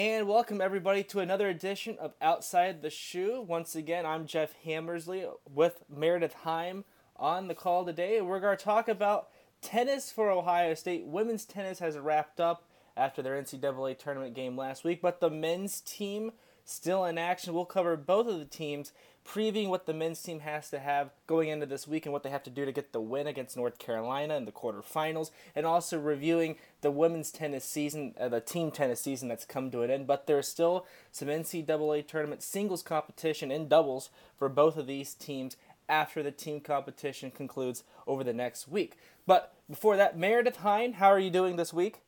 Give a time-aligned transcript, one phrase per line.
[0.00, 3.44] and welcome everybody to another edition of Outside the Shoe.
[3.46, 6.86] Once again, I'm Jeff Hammersley with Meredith Heim
[7.16, 8.22] on the call today.
[8.22, 9.28] We're going to talk about
[9.60, 11.04] tennis for Ohio State.
[11.04, 12.66] Women's tennis has wrapped up
[12.96, 16.32] after their NCAA tournament game last week, but the men's team
[16.64, 17.54] still in action.
[17.54, 18.92] We'll cover both of the teams
[19.26, 22.30] previewing what the men's team has to have going into this week and what they
[22.30, 25.98] have to do to get the win against North Carolina in the quarterfinals, and also
[25.98, 30.06] reviewing the women's tennis season, uh, the team tennis season that's come to an end.
[30.06, 35.56] But there's still some NCAA tournament singles competition in doubles for both of these teams
[35.88, 38.96] after the team competition concludes over the next week.
[39.26, 42.00] But before that, Meredith Hine, how are you doing this week?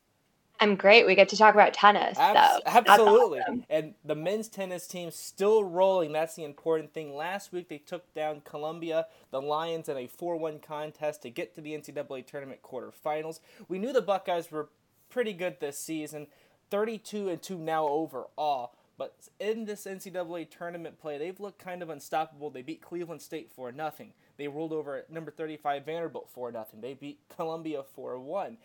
[0.63, 1.05] I'm great.
[1.05, 2.17] We get to talk about tennis.
[2.17, 3.41] Abs- absolutely.
[3.41, 3.65] Awesome.
[3.69, 6.13] And the men's tennis team still rolling.
[6.13, 7.13] That's the important thing.
[7.13, 11.53] Last week they took down Columbia, the Lions, in a 4 1 contest to get
[11.55, 13.41] to the NCAA tournament quarterfinals.
[13.67, 14.69] We knew the Buckeyes were
[15.09, 16.27] pretty good this season
[16.69, 18.73] 32 and 2 now overall.
[18.97, 22.51] But in this NCAA tournament play, they've looked kind of unstoppable.
[22.51, 24.13] They beat Cleveland State for nothing.
[24.37, 26.79] They rolled over number 35 Vanderbilt for nothing.
[26.79, 28.57] They beat Columbia for 1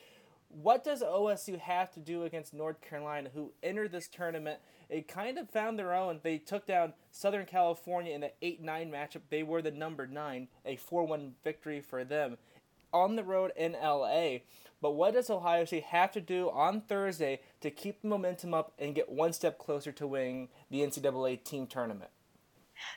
[0.48, 4.60] what does OSU have to do against North Carolina, who entered this tournament?
[4.88, 6.20] It kind of found their own.
[6.22, 9.20] They took down Southern California in the 8 9 matchup.
[9.28, 12.38] They were the number 9, a 4 1 victory for them
[12.92, 14.38] on the road in LA.
[14.80, 18.72] But what does Ohio State have to do on Thursday to keep the momentum up
[18.78, 22.10] and get one step closer to winning the NCAA team tournament?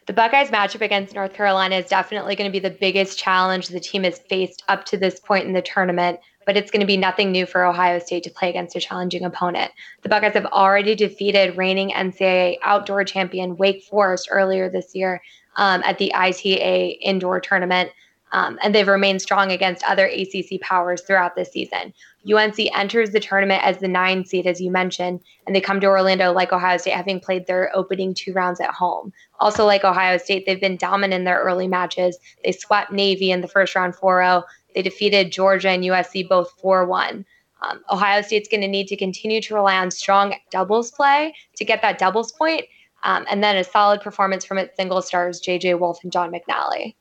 [0.05, 3.79] The Buckeyes matchup against North Carolina is definitely going to be the biggest challenge the
[3.79, 6.97] team has faced up to this point in the tournament but it's going to be
[6.97, 9.71] nothing new for Ohio State to play against a challenging opponent.
[10.01, 15.21] The Buckeyes have already defeated reigning NCAA outdoor champion Wake Forest earlier this year
[15.55, 17.91] um, at the ITA indoor tournament.
[18.33, 21.93] Um, and they've remained strong against other ACC powers throughout this season.
[22.31, 25.87] UNC enters the tournament as the nine seed, as you mentioned, and they come to
[25.87, 29.11] Orlando like Ohio State, having played their opening two rounds at home.
[29.39, 32.17] Also, like Ohio State, they've been dominant in their early matches.
[32.45, 34.43] They swept Navy in the first round 4 0.
[34.73, 37.25] They defeated Georgia and USC both 4 1.
[37.61, 41.65] Um, Ohio State's going to need to continue to rely on strong doubles play to
[41.65, 42.65] get that doubles point,
[43.03, 46.95] um, and then a solid performance from its single stars, JJ Wolf and John McNally.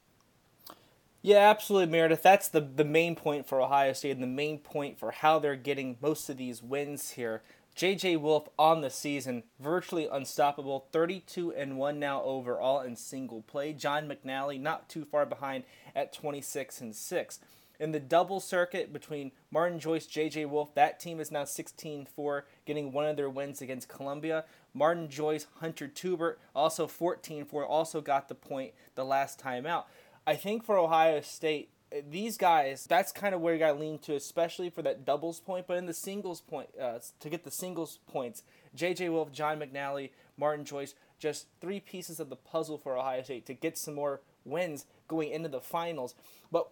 [1.22, 2.22] Yeah, absolutely, Meredith.
[2.22, 5.56] That's the, the main point for Ohio State and the main point for how they're
[5.56, 7.42] getting most of these wins here.
[7.76, 13.72] JJ Wolf on the season, virtually unstoppable, 32 and 1 now overall in single play.
[13.72, 15.64] John McNally not too far behind
[15.94, 17.38] at 26 and 6
[17.80, 20.44] in the double circuit between Martin Joyce, J.J.
[20.44, 24.44] Wolf, that team is now 16 4, getting one of their wins against Columbia.
[24.74, 29.88] Martin Joyce, Hunter Tubert, also 14 4, also got the point the last time out.
[30.26, 31.70] I think for Ohio State,
[32.08, 35.40] these guys, that's kind of where you got to lean to, especially for that doubles
[35.40, 35.66] point.
[35.66, 38.42] But in the singles point, uh, to get the singles points,
[38.74, 39.08] J.J.
[39.08, 43.54] Wolf, John McNally, Martin Joyce, just three pieces of the puzzle for Ohio State to
[43.54, 46.14] get some more wins going into the finals.
[46.52, 46.68] But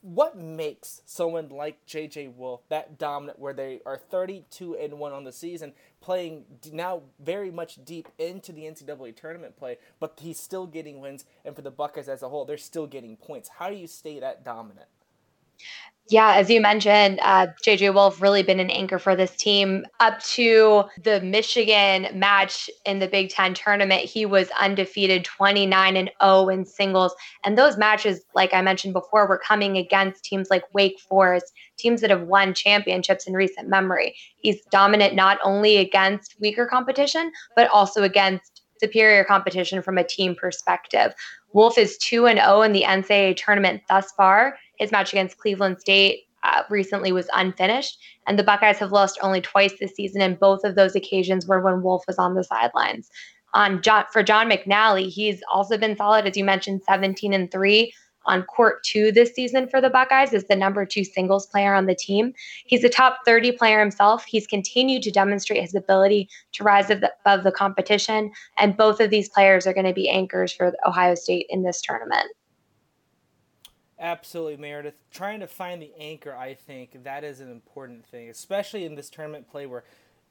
[0.00, 5.24] what makes someone like JJ Wolf that dominant where they are 32 and 1 on
[5.24, 10.66] the season playing now very much deep into the NCAA tournament play but he's still
[10.66, 13.48] getting wins and for the Buckeyes as a whole they're still getting points.
[13.58, 14.88] How do you stay that dominant
[16.10, 20.18] yeah, as you mentioned, uh, JJ Wolf really been an anchor for this team up
[20.20, 24.02] to the Michigan match in the Big Ten tournament.
[24.02, 27.14] He was undefeated, 29 and 0 in singles,
[27.44, 32.00] and those matches, like I mentioned before, were coming against teams like Wake Forest, teams
[32.00, 34.14] that have won championships in recent memory.
[34.38, 40.34] He's dominant not only against weaker competition, but also against superior competition from a team
[40.34, 41.12] perspective.
[41.52, 45.80] Wolf is 2 and 0 in the NCAA tournament thus far his match against Cleveland
[45.80, 50.38] State uh, recently was unfinished, and the Buckeyes have lost only twice this season, and
[50.38, 53.10] both of those occasions were when Wolf was on the sidelines.
[53.54, 57.92] On John, for John McNally, he's also been solid, as you mentioned, 17 and three
[58.28, 61.86] on court two this season for the Buckeyes is the number two singles player on
[61.86, 62.32] the team.
[62.66, 64.24] He's a top 30 player himself.
[64.26, 69.28] He's continued to demonstrate his ability to rise above the competition, and both of these
[69.30, 72.28] players are going to be anchors for Ohio State in this tournament.
[74.00, 74.94] Absolutely, Meredith.
[75.10, 79.10] Trying to find the anchor, I think that is an important thing, especially in this
[79.10, 79.84] tournament play where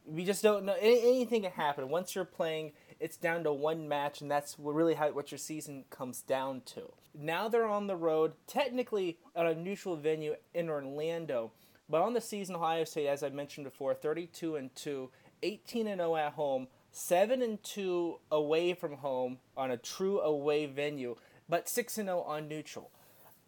[0.05, 1.89] we just don't know anything can happen.
[1.89, 5.83] Once you're playing, it's down to one match, and that's really how what your season
[5.89, 6.93] comes down to.
[7.13, 11.51] Now they're on the road, technically at a neutral venue in Orlando,
[11.89, 15.09] but on the season, Ohio State, as I mentioned before, 32 and two,
[15.43, 20.65] 18 and 0 at home, 7 and 2 away from home on a true away
[20.65, 21.15] venue,
[21.49, 22.91] but 6 and 0 on neutral.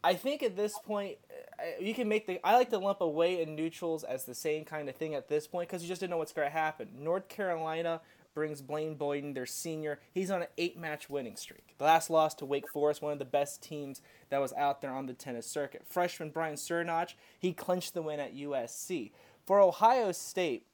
[0.04, 2.40] I think at this point, uh, you can make the.
[2.44, 5.48] I like to lump away and neutrals as the same kind of thing at this
[5.48, 6.90] point because you just didn't know what's going to happen.
[6.98, 8.02] North Carolina
[8.34, 10.00] brings Blaine Boyden, their senior.
[10.14, 11.76] He's on an eight-match winning streak.
[11.78, 14.92] The last loss to Wake Forest, one of the best teams that was out there
[14.92, 15.82] on the tennis circuit.
[15.90, 19.12] Freshman Brian Cernoch, he clinched the win at USC.
[19.46, 20.68] For Ohio State,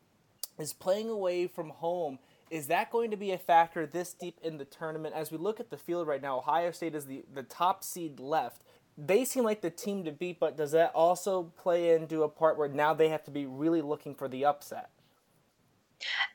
[0.57, 2.19] is playing away from home.
[2.49, 5.15] Is that going to be a factor this deep in the tournament?
[5.15, 8.19] As we look at the field right now, Ohio State is the, the top seed
[8.19, 8.61] left
[8.97, 12.57] they seem like the team to beat, but does that also play into a part
[12.57, 14.89] where now they have to be really looking for the upset?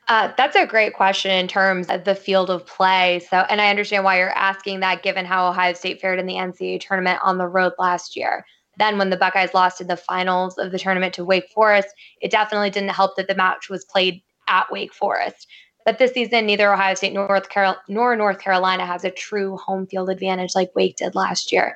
[0.07, 3.21] Uh, that's a great question in terms of the field of play.
[3.29, 6.35] So, and I understand why you're asking that given how Ohio State fared in the
[6.35, 8.45] NCAA tournament on the road last year.
[8.77, 11.89] Then, when the Buckeyes lost in the finals of the tournament to Wake Forest,
[12.21, 15.47] it definitely didn't help that the match was played at Wake Forest.
[15.85, 19.57] But this season, neither Ohio State nor North, Carol- nor North Carolina has a true
[19.57, 21.75] home field advantage like Wake did last year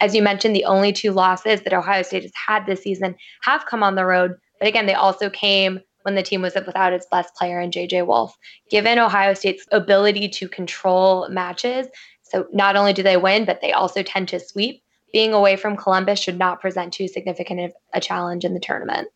[0.00, 3.66] as you mentioned, the only two losses that Ohio State has had this season have
[3.66, 4.34] come on the road.
[4.58, 8.06] But again, they also came when the team was without its best player in JJ
[8.06, 8.36] Wolf.
[8.70, 11.88] Given Ohio State's ability to control matches,
[12.22, 14.82] so not only do they win, but they also tend to sweep.
[15.12, 19.08] Being away from Columbus should not present too significant a challenge in the tournament.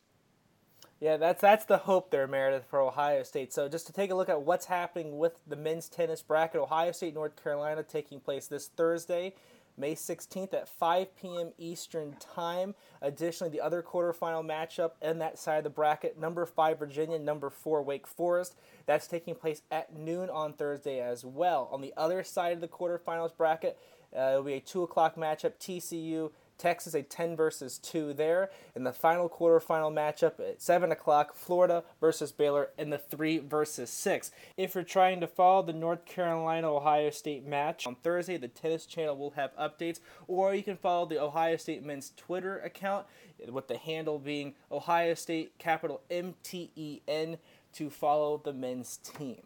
[1.01, 3.53] Yeah, that's that's the hope there, Meredith, for Ohio State.
[3.53, 6.91] So just to take a look at what's happening with the men's tennis bracket, Ohio
[6.93, 9.35] State, North Carolina taking place this Thursday.
[9.79, 11.53] May 16th at 5 p.m.
[11.57, 12.75] Eastern Time.
[13.01, 17.49] Additionally, the other quarterfinal matchup in that side of the bracket, number 5 Virginia, number
[17.49, 18.57] 4 Wake Forest.
[18.87, 21.69] That's taking place at noon on Thursday as well.
[21.73, 23.79] On the other side of the quarterfinals bracket,
[24.17, 28.51] uh, it'll be a 2 o'clock matchup, TCU Texas a 10 versus 2 there.
[28.75, 33.91] In the final quarterfinal matchup at 7 o'clock, Florida versus Baylor in the 3 versus
[33.91, 34.31] 6.
[34.57, 38.87] If you're trying to follow the North Carolina Ohio State match on Thursday, the Tennis
[38.87, 43.07] Channel will have updates, or you can follow the Ohio State men's Twitter account
[43.49, 47.39] with the handle being Ohio State capital M T E N
[47.75, 49.43] to follow the men's team.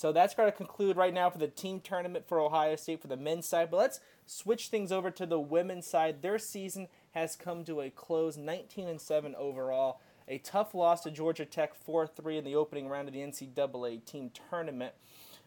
[0.00, 3.08] So that's going to conclude right now for the team tournament for Ohio State for
[3.08, 3.70] the men's side.
[3.70, 6.22] But let's switch things over to the women's side.
[6.22, 10.00] Their season has come to a close, 19 and 7 overall.
[10.26, 14.02] A tough loss to Georgia Tech 4 3 in the opening round of the NCAA
[14.06, 14.94] team tournament.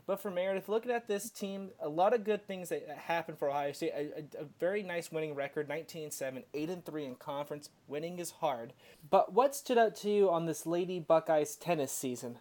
[0.06, 3.50] But for Meredith, looking at this team, a lot of good things that happened for
[3.50, 3.94] Ohio State.
[3.96, 7.72] A, a, a very nice winning record, 19 and 7, 8 and 3 in conference.
[7.88, 8.74] Winning is hard.
[9.10, 12.38] But what stood out to you on this Lady Buckeyes tennis season?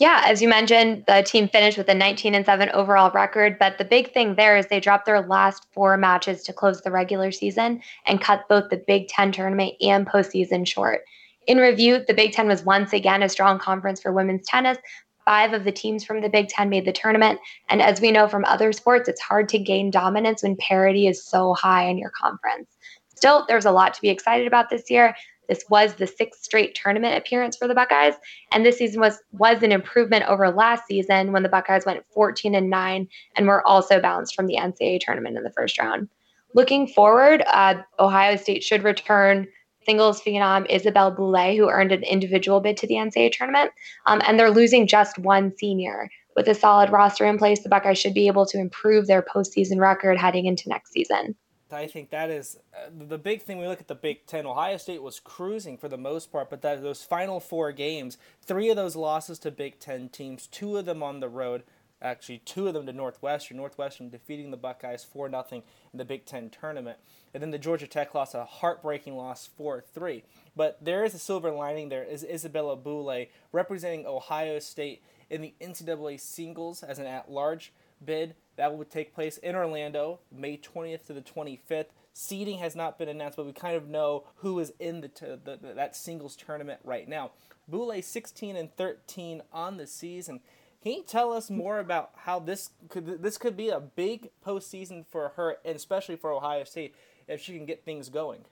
[0.00, 3.78] Yeah, as you mentioned, the team finished with a 19 and 7 overall record, but
[3.78, 7.30] the big thing there is they dropped their last four matches to close the regular
[7.30, 11.02] season and cut both the Big 10 tournament and postseason short.
[11.46, 14.78] In review, the Big 10 was once again a strong conference for women's tennis.
[15.24, 17.38] Five of the teams from the Big 10 made the tournament,
[17.68, 21.24] and as we know from other sports, it's hard to gain dominance when parity is
[21.24, 22.68] so high in your conference.
[23.14, 25.14] Still, there's a lot to be excited about this year.
[25.48, 28.14] This was the sixth straight tournament appearance for the Buckeyes,
[28.52, 32.54] and this season was was an improvement over last season when the Buckeyes went 14
[32.54, 36.08] and 9 and were also bounced from the NCAA tournament in the first round.
[36.54, 39.48] Looking forward, uh, Ohio State should return
[39.84, 43.70] singles phenom Isabelle Boulais, who earned an individual bid to the NCAA tournament,
[44.06, 46.08] um, and they're losing just one senior.
[46.36, 49.78] With a solid roster in place, the Buckeyes should be able to improve their postseason
[49.78, 51.36] record heading into next season.
[51.72, 53.58] I think that is uh, the big thing.
[53.58, 54.46] We look at the Big Ten.
[54.46, 58.68] Ohio State was cruising for the most part, but that those final four games, three
[58.68, 61.62] of those losses to Big Ten teams, two of them on the road.
[62.02, 63.56] Actually, two of them to Northwestern.
[63.56, 66.98] Northwestern defeating the Buckeyes four nothing in the Big Ten tournament,
[67.32, 70.22] and then the Georgia Tech loss, a heartbreaking loss four three.
[70.54, 71.88] But there is a silver lining.
[71.88, 77.72] There is Isabella Boulais representing Ohio State in the NCAA singles as an at-large
[78.04, 81.86] bid that will take place in Orlando, May 20th to the 25th.
[82.12, 85.26] Seeding has not been announced, but we kind of know who is in the, t-
[85.26, 87.32] the, the that singles tournament right now.
[87.70, 90.40] Boulais 16 and 13 on the season.
[90.82, 95.06] Can you tell us more about how this could this could be a big postseason
[95.06, 96.94] for her, and especially for Ohio State,
[97.26, 98.44] if she can get things going?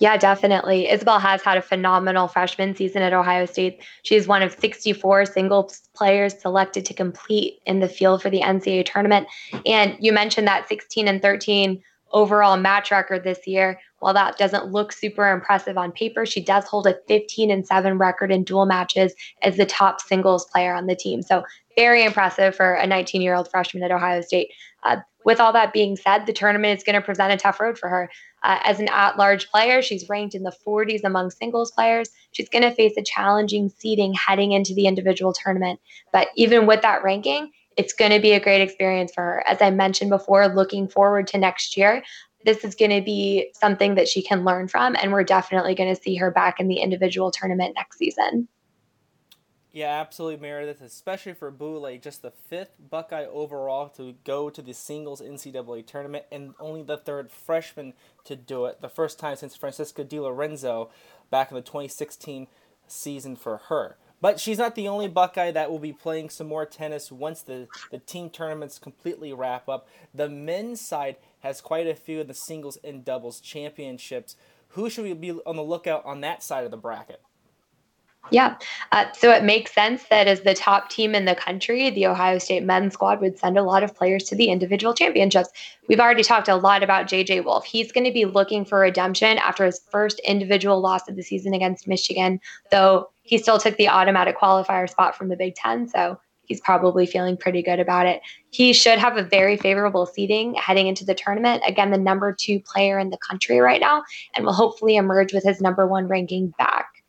[0.00, 0.88] Yeah, definitely.
[0.88, 3.84] Isabel has had a phenomenal freshman season at Ohio State.
[4.02, 8.40] She is one of 64 singles players selected to compete in the field for the
[8.40, 9.28] NCAA tournament.
[9.66, 13.78] And you mentioned that 16 and 13 overall match record this year.
[13.98, 17.98] While that doesn't look super impressive on paper, she does hold a 15 and 7
[17.98, 21.20] record in dual matches as the top singles player on the team.
[21.20, 21.44] So,
[21.76, 24.50] very impressive for a 19 year old freshman at Ohio State.
[24.82, 27.78] Uh, with all that being said, the tournament is going to present a tough road
[27.78, 28.10] for her.
[28.42, 32.08] Uh, as an at large player, she's ranked in the 40s among singles players.
[32.32, 35.80] She's going to face a challenging seeding heading into the individual tournament.
[36.12, 39.44] But even with that ranking, it's going to be a great experience for her.
[39.46, 42.02] As I mentioned before, looking forward to next year,
[42.44, 44.96] this is going to be something that she can learn from.
[44.96, 48.48] And we're definitely going to see her back in the individual tournament next season.
[49.72, 54.74] Yeah, absolutely, Meredith, especially for Boulais, just the fifth Buckeye overall to go to the
[54.74, 57.92] singles NCAA tournament and only the third freshman
[58.24, 58.80] to do it.
[58.80, 60.90] The first time since Francesca Di Lorenzo
[61.30, 62.48] back in the 2016
[62.88, 63.96] season for her.
[64.20, 67.68] But she's not the only Buckeye that will be playing some more tennis once the,
[67.92, 69.88] the team tournaments completely wrap up.
[70.12, 74.34] The men's side has quite a few of the singles and doubles championships.
[74.70, 77.22] Who should we be on the lookout on that side of the bracket?
[78.30, 78.56] Yeah.
[78.92, 82.38] Uh, so it makes sense that as the top team in the country, the Ohio
[82.38, 85.50] State men's squad would send a lot of players to the individual championships.
[85.88, 87.64] We've already talked a lot about JJ Wolf.
[87.64, 91.54] He's going to be looking for redemption after his first individual loss of the season
[91.54, 95.88] against Michigan, though he still took the automatic qualifier spot from the Big Ten.
[95.88, 98.20] So he's probably feeling pretty good about it.
[98.50, 101.62] He should have a very favorable seeding heading into the tournament.
[101.66, 105.42] Again, the number two player in the country right now, and will hopefully emerge with
[105.42, 106.99] his number one ranking back.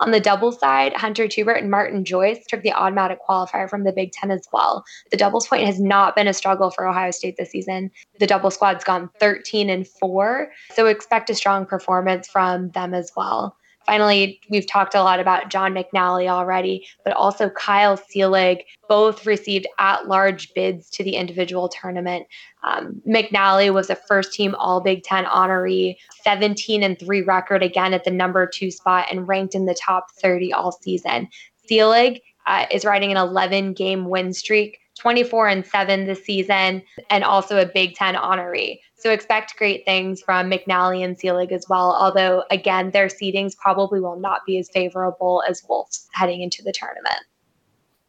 [0.00, 3.92] On the doubles side, Hunter Tubert and Martin Joyce took the automatic qualifier from the
[3.92, 4.82] Big Ten as well.
[5.10, 7.90] The doubles point has not been a struggle for Ohio State this season.
[8.18, 13.12] The double squad's gone 13 and 4, so expect a strong performance from them as
[13.14, 13.56] well.
[13.90, 19.66] Finally, we've talked a lot about John McNally already, but also Kyle Seelig both received
[19.80, 22.28] at large bids to the individual tournament.
[22.62, 27.92] Um, McNally was a first team All Big Ten honoree, 17 and 3 record again
[27.92, 31.28] at the number two spot, and ranked in the top 30 all season.
[31.68, 37.24] Seelig uh, is riding an 11 game win streak 24 and 7 this season, and
[37.24, 38.80] also a Big Ten honoree.
[38.96, 41.96] So expect great things from McNally and Seelig as well.
[41.98, 46.72] Although, again, their seedings probably will not be as favorable as Wolf's heading into the
[46.72, 47.24] tournament.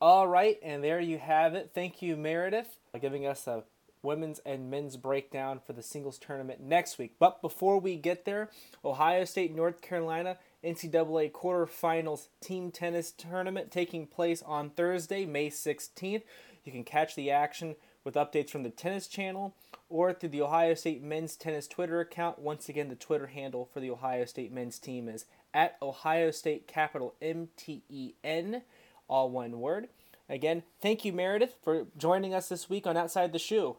[0.01, 1.71] All right, and there you have it.
[1.73, 3.63] Thank you, Meredith, for giving us a
[4.03, 7.13] women's and men's breakdown for the singles tournament next week.
[7.19, 8.49] But before we get there,
[8.83, 16.23] Ohio State, North Carolina NCAA quarterfinals team tennis tournament taking place on Thursday, May 16th.
[16.63, 19.55] You can catch the action with updates from the Tennis Channel
[19.89, 22.39] or through the Ohio State men's tennis Twitter account.
[22.39, 26.67] Once again, the Twitter handle for the Ohio State men's team is at Ohio State
[26.67, 28.61] capital M T E N,
[29.07, 29.89] all one word.
[30.29, 33.77] Again, thank you, Meredith, for joining us this week on Outside the Shoe.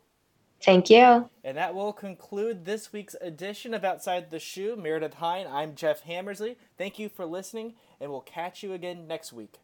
[0.61, 1.31] Thank you.
[1.43, 4.77] And that will conclude this week's edition of Outside the Shoe.
[4.77, 6.57] Meredith Hine, I'm Jeff Hammersley.
[6.77, 9.61] Thank you for listening, and we'll catch you again next week.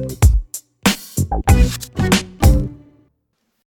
[0.00, 0.14] Thank
[2.14, 2.19] you.